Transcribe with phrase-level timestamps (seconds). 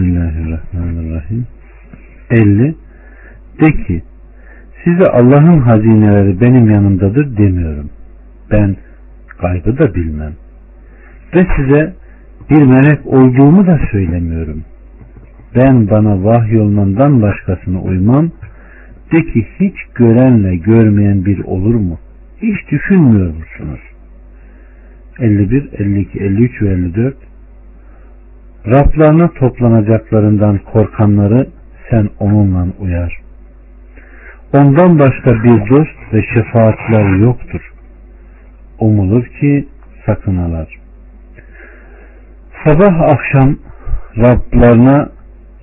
[0.00, 1.46] Bismillahirrahmanirrahim.
[2.30, 2.74] 50.
[3.60, 4.02] De ki
[4.84, 7.90] size Allah'ın hazineleri benim yanımdadır demiyorum.
[8.50, 8.76] Ben
[9.40, 10.32] gaybı da bilmem.
[11.34, 11.94] Ve size
[12.50, 14.64] bir melek olduğumu da söylemiyorum.
[15.54, 18.30] Ben bana vahyolmandan başkasına uymam.
[19.12, 21.98] De ki hiç görenle görmeyen bir olur mu?
[22.42, 23.80] Hiç düşünmüyor musunuz?
[25.18, 27.29] 51, 52, 53 ve 54
[28.66, 31.46] Rablarına toplanacaklarından korkanları
[31.90, 33.20] sen onunla uyar.
[34.52, 37.72] Ondan başka bir dost ve şefaatler yoktur.
[38.78, 39.68] Umulur ki
[40.06, 40.78] sakınalar.
[42.64, 43.56] Sabah akşam
[44.16, 45.08] Rablarına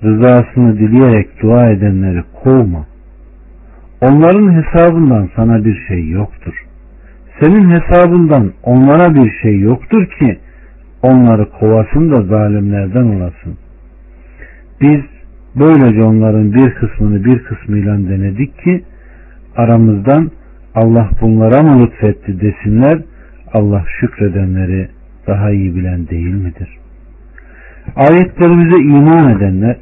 [0.02, 2.86] rızasını dileyerek dua edenleri kovma.
[4.00, 6.54] Onların hesabından sana bir şey yoktur.
[7.40, 10.38] Senin hesabından onlara bir şey yoktur ki
[11.02, 13.56] onları kovasın da zalimlerden olasın.
[14.80, 15.00] Biz
[15.56, 18.84] böylece onların bir kısmını bir kısmıyla denedik ki
[19.56, 20.30] aramızdan
[20.74, 23.02] Allah bunlara mı lütfetti desinler
[23.52, 24.88] Allah şükredenleri
[25.26, 26.68] daha iyi bilen değil midir?
[27.96, 29.76] Ayetlerimize iman edenler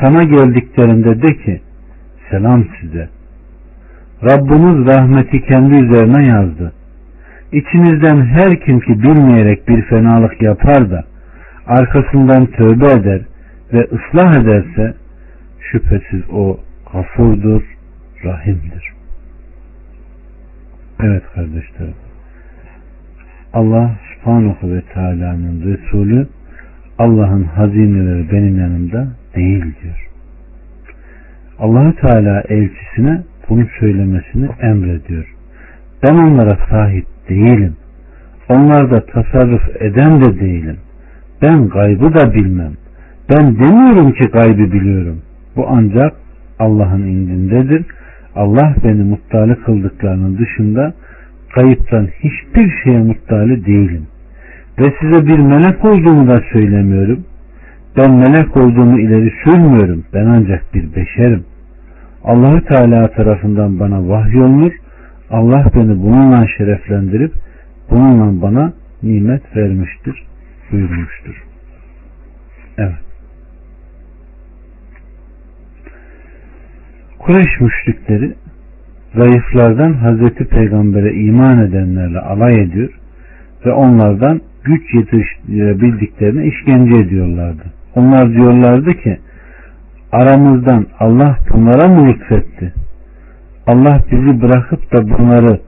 [0.00, 1.60] sana geldiklerinde de ki
[2.30, 3.08] selam size.
[4.22, 6.72] Rabbiniz rahmeti kendi üzerine yazdı.
[7.54, 11.04] İçinizden her kim ki bilmeyerek bir fenalık yapar da
[11.66, 13.20] arkasından tövbe eder
[13.72, 14.94] ve ıslah ederse
[15.60, 16.60] şüphesiz o
[16.92, 17.62] gafurdur,
[18.24, 18.92] rahimdir.
[21.00, 21.94] Evet kardeşlerim.
[23.52, 26.26] Allah subhanahu ve teala'nın Resulü
[26.98, 30.08] Allah'ın hazineleri benim yanımda değil diyor.
[31.58, 35.34] Allahü Teala elçisine bunu söylemesini emrediyor.
[36.02, 37.76] Ben onlara sahip değilim.
[38.48, 40.76] Onlarda tasarruf eden de değilim.
[41.42, 42.72] Ben gaybı da bilmem.
[43.30, 45.22] Ben demiyorum ki gaybı biliyorum.
[45.56, 46.12] Bu ancak
[46.58, 47.84] Allah'ın indindedir.
[48.36, 50.94] Allah beni muttali kıldıklarının dışında
[51.54, 54.06] kayıptan hiçbir şeye muttali değilim.
[54.78, 57.24] Ve size bir melek olduğumu da söylemiyorum.
[57.96, 60.04] Ben melek olduğumu ileri sürmüyorum.
[60.14, 61.44] Ben ancak bir beşerim.
[62.24, 64.72] Allahü Teala tarafından bana vahyolunur.
[65.34, 67.32] Allah beni bununla şereflendirip
[67.90, 68.72] bununla bana
[69.02, 70.26] nimet vermiştir
[70.72, 71.44] buyurmuştur.
[72.78, 72.94] Evet.
[77.18, 78.34] Kureyş müşrikleri
[79.14, 82.90] zayıflardan Hazreti Peygamber'e iman edenlerle alay ediyor
[83.66, 87.62] ve onlardan güç yetiştirebildiklerine işkence ediyorlardı.
[87.94, 89.18] Onlar diyorlardı ki
[90.12, 92.83] aramızdan Allah bunlara mı lütfetti?
[93.66, 95.60] Allah bizi bırakıp da bunları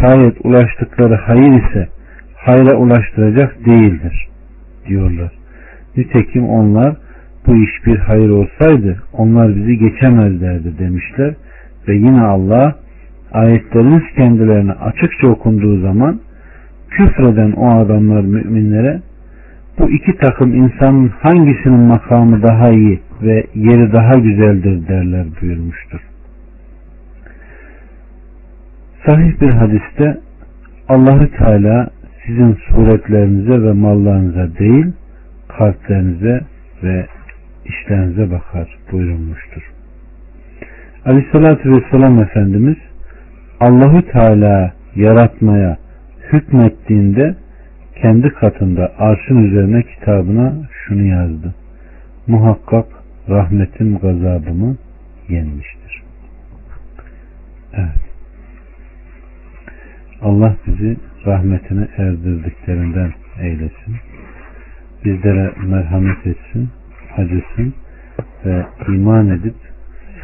[0.00, 1.88] şayet ulaştıkları hayır ise
[2.36, 4.28] hayra ulaştıracak değildir
[4.88, 5.32] diyorlar.
[5.96, 6.96] Nitekim onlar
[7.46, 11.34] bu iş bir hayır olsaydı onlar bizi geçemezlerdi demişler
[11.88, 12.76] ve yine Allah
[13.32, 16.20] ayetleriniz kendilerine açıkça okunduğu zaman
[16.90, 19.00] küfreden o adamlar müminlere
[19.78, 26.13] bu iki takım insanın hangisinin makamı daha iyi ve yeri daha güzeldir derler buyurmuştur.
[29.06, 30.20] Sahih bir hadiste
[30.88, 31.90] Allahü Teala
[32.26, 34.92] sizin suretlerinize ve mallarınıza değil
[35.48, 36.40] kalplerinize
[36.82, 37.06] ve
[37.64, 39.72] işlerinize bakar buyurulmuştur.
[41.04, 42.76] Aleyhissalatü Vesselam Efendimiz
[43.60, 45.76] Allahü Teala yaratmaya
[46.32, 47.34] hükmettiğinde
[48.02, 51.54] kendi katında arşın üzerine kitabına şunu yazdı.
[52.26, 52.86] Muhakkak
[53.28, 54.76] rahmetim gazabımı
[55.28, 56.02] yenmiştir.
[57.72, 58.03] Evet.
[60.24, 60.96] Allah bizi
[61.26, 63.96] rahmetine erdirdiklerinden eylesin.
[65.04, 66.68] Bizlere merhamet etsin,
[67.16, 67.74] acısın
[68.44, 69.54] ve iman edip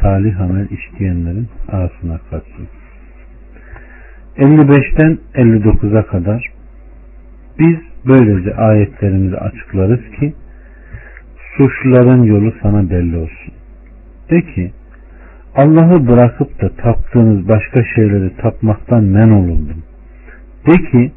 [0.01, 2.67] salih amel işleyenlerin arasına katsın.
[4.37, 6.51] 55'ten 59'a kadar
[7.59, 10.33] biz böylece ayetlerimizi açıklarız ki
[11.57, 13.53] suçluların yolu sana belli olsun.
[14.29, 14.71] De ki
[15.55, 19.83] Allah'ı bırakıp da taptığınız başka şeyleri tapmaktan men olundum.
[20.67, 21.11] De ki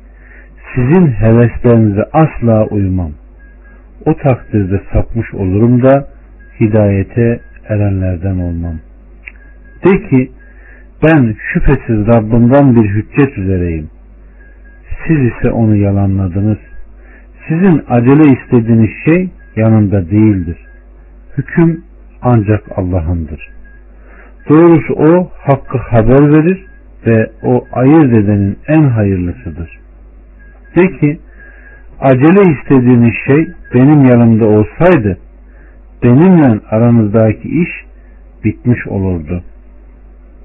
[0.75, 3.11] sizin heveslerinize asla uymam.
[4.07, 6.09] O takdirde sapmış olurum da
[6.61, 8.79] hidayete erenlerden olmam.
[9.85, 10.31] De ki
[11.03, 13.91] ben şüphesiz Rabbimden bir hüccet üzereyim.
[15.07, 16.59] Siz ise onu yalanladınız.
[17.49, 20.57] Sizin acele istediğiniz şey yanında değildir.
[21.39, 21.85] Hüküm
[22.23, 23.49] ancak Allah'ındır.
[24.49, 26.67] Doğrusu o hakkı haber verir
[27.07, 29.79] ve o ayırt edenin en hayırlısıdır.
[30.77, 31.19] De ki
[32.01, 35.19] acele istediğiniz şey benim yanımda olsaydı
[36.03, 37.71] benimle aranızdaki iş
[38.45, 39.43] bitmiş olurdu.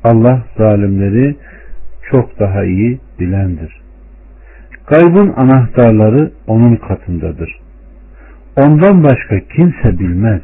[0.03, 1.35] Allah zalimleri
[2.11, 3.81] çok daha iyi bilendir.
[4.87, 7.59] Gaybın anahtarları onun katındadır.
[8.57, 10.41] Ondan başka kimse bilmez.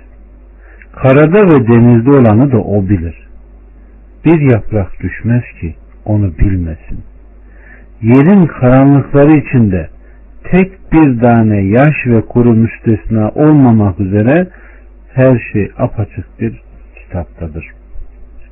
[0.96, 3.28] Karada ve denizde olanı da o bilir.
[4.26, 7.00] Bir yaprak düşmez ki onu bilmesin.
[8.02, 9.90] Yerin karanlıkları içinde
[10.44, 14.48] tek bir tane yaş ve kuru müstesna olmamak üzere
[15.14, 16.62] her şey apaçık bir
[16.96, 17.66] kitaptadır.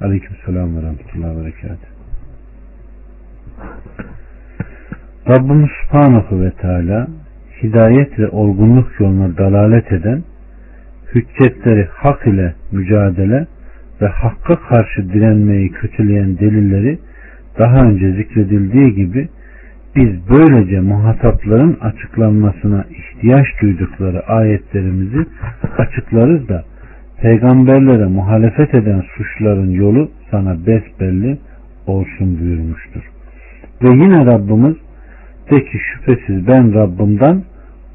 [0.01, 1.93] Aleyküm selam ve rahmetullahi ve berekatuhu.
[5.29, 7.07] Rabbimiz Subhanahu ve Teala
[7.63, 10.23] hidayet ve olgunluk yoluna dalalet eden
[11.15, 13.47] hüccetleri hak ile mücadele
[14.01, 16.99] ve hakka karşı direnmeyi kötüleyen delilleri
[17.59, 19.29] daha önce zikredildiği gibi
[19.95, 25.25] biz böylece muhatapların açıklanmasına ihtiyaç duydukları ayetlerimizi
[25.77, 26.63] açıklarız da
[27.21, 31.37] peygamberlere muhalefet eden suçların yolu sana besbelli
[31.87, 33.01] olsun buyurmuştur.
[33.83, 34.75] Ve yine Rabbimiz
[35.51, 37.43] de ki şüphesiz ben Rabbimden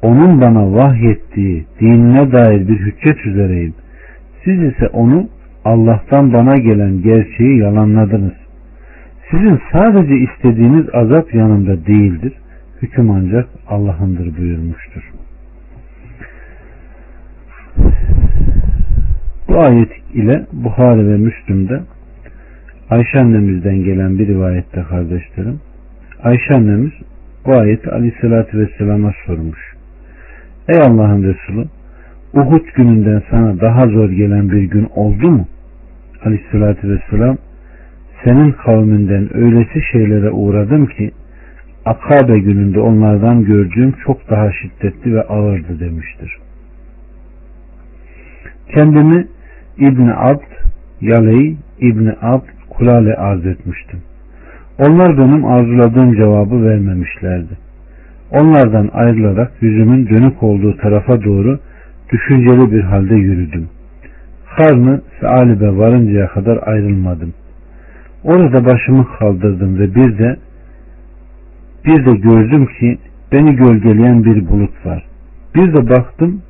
[0.01, 3.73] onun bana vahyettiği dinine dair bir hüccet üzereyim.
[4.43, 5.27] Siz ise onu
[5.65, 8.33] Allah'tan bana gelen gerçeği yalanladınız.
[9.31, 12.33] Sizin sadece istediğiniz azap yanında değildir.
[12.81, 15.11] Hüküm ancak Allah'ındır buyurmuştur.
[19.47, 21.81] Bu ayet ile Buhari ve Müslüm'de
[22.89, 25.59] Ayşe annemizden gelen bir rivayette kardeşlerim
[26.23, 26.91] Ayşe annemiz
[27.45, 29.59] bu ayeti aleyhissalatü vesselama sormuş.
[30.67, 31.65] Ey Allah'ın Resulü
[32.33, 35.47] Uhud gününden sana daha zor gelen bir gün oldu mu?
[36.25, 37.37] Aleyhissalatü vesselam
[38.23, 41.11] senin kavminden öylesi şeylere uğradım ki
[41.85, 46.37] Akabe gününde onlardan gördüğüm çok daha şiddetli ve ağırdı demiştir.
[48.75, 49.27] Kendimi
[49.77, 50.51] İbni Abd,
[51.01, 53.99] Yaley, İbni Abd, Kulale arz etmiştim.
[54.79, 57.57] Onlar benim arzuladığım cevabı vermemişlerdi.
[58.31, 61.59] Onlardan ayrılarak yüzümün dönük olduğu tarafa doğru
[62.11, 63.69] düşünceli bir halde yürüdüm.
[64.57, 67.33] Karnı Sealib'e varıncaya kadar ayrılmadım.
[68.23, 70.37] Orada başımı kaldırdım ve bir de
[71.85, 72.97] bir de gördüm ki
[73.31, 75.05] beni gölgeleyen bir bulut var.
[75.55, 76.41] Bir de baktım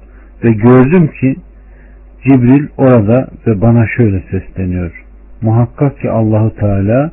[0.44, 1.36] ve gördüm ki
[2.24, 4.92] Cibril orada ve bana şöyle sesleniyor.
[5.42, 7.12] Muhakkak ki Allahu Teala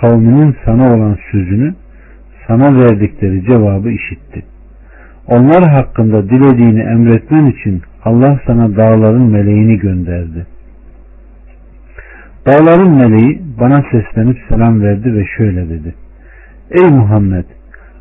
[0.00, 1.74] kavminin sana olan sözünü
[2.46, 4.42] sana verdikleri cevabı işitti.
[5.26, 10.46] Onlar hakkında dilediğini emretmen için Allah sana dağların meleğini gönderdi.
[12.46, 15.94] Dağların meleği bana seslenip selam verdi ve şöyle dedi.
[16.70, 17.44] Ey Muhammed!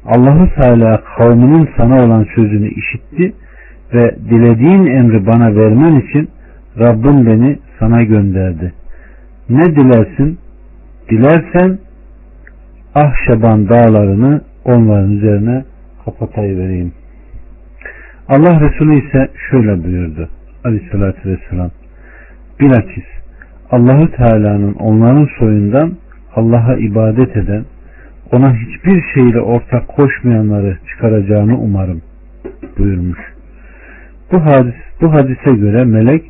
[0.06, 3.34] Allahu Teala kavminin sana olan sözünü işitti
[3.94, 6.30] ve dilediğin emri bana vermen için
[6.80, 8.74] Rabbim beni sana gönderdi.
[9.50, 10.40] Ne dilersin?
[11.10, 11.80] Dilersen
[12.96, 15.66] Ahşaban dağlarını onların üzerine
[16.06, 16.94] kapatayıvereyim.
[18.28, 20.30] Allah Resulü ise şöyle buyurdu.
[20.64, 21.72] Aleyhissalatü vesselam.
[22.60, 23.06] Bilakis
[23.72, 25.92] Allahu Teala'nın onların soyundan
[26.36, 27.66] Allah'a ibadet eden,
[28.32, 32.02] ona hiçbir şeyle ortak koşmayanları çıkaracağını umarım
[32.78, 33.20] buyurmuş.
[34.32, 36.24] Bu hadis bu hadise göre melek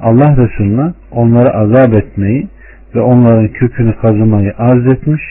[0.00, 2.48] Allah Resulüne onları azap etmeyi
[2.94, 5.22] ve onların kökünü kazımayı arz etmiş.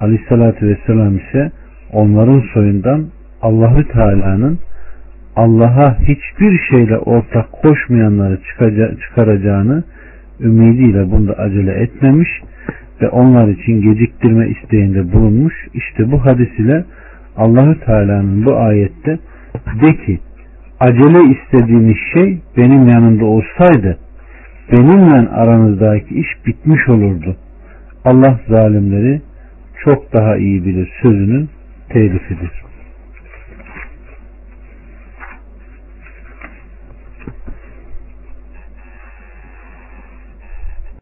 [0.00, 1.52] Aleyhissalatü vesselam ise
[1.92, 3.06] onların soyundan
[3.42, 4.58] Allahü Teala'nın
[5.36, 8.38] Allah'a hiçbir şeyle ortak koşmayanları
[9.00, 9.84] çıkaracağını
[10.40, 12.28] ümidiyle bunda acele etmemiş
[13.02, 15.54] ve onlar için geciktirme isteğinde bulunmuş.
[15.74, 16.84] İşte bu hadis ile
[17.36, 19.18] Allahü Teala'nın bu ayette
[19.82, 20.18] de ki
[20.80, 23.98] acele istediğiniz şey benim yanımda olsaydı
[24.72, 27.36] benimle aranızdaki iş bitmiş olurdu.
[28.04, 29.20] Allah zalimleri
[29.84, 31.48] çok daha iyi bilir sözünün
[31.88, 32.62] telifidir.